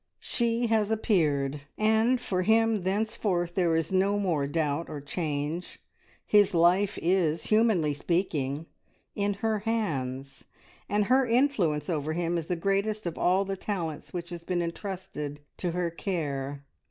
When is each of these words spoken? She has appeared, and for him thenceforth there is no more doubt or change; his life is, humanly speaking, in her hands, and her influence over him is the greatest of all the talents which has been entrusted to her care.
She 0.19 0.65
has 0.65 0.89
appeared, 0.89 1.61
and 1.77 2.19
for 2.19 2.41
him 2.41 2.81
thenceforth 2.81 3.53
there 3.53 3.75
is 3.75 3.91
no 3.91 4.17
more 4.17 4.47
doubt 4.47 4.89
or 4.89 4.99
change; 4.99 5.79
his 6.25 6.55
life 6.55 6.97
is, 7.03 7.43
humanly 7.49 7.93
speaking, 7.93 8.65
in 9.13 9.35
her 9.45 9.59
hands, 9.59 10.45
and 10.89 11.05
her 11.05 11.27
influence 11.27 11.87
over 11.87 12.13
him 12.13 12.35
is 12.39 12.47
the 12.47 12.55
greatest 12.55 13.05
of 13.05 13.19
all 13.19 13.45
the 13.45 13.55
talents 13.55 14.11
which 14.11 14.31
has 14.31 14.43
been 14.43 14.63
entrusted 14.63 15.41
to 15.57 15.69
her 15.73 15.91
care. 15.91 16.65